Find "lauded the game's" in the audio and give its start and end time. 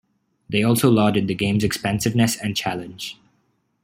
0.89-1.63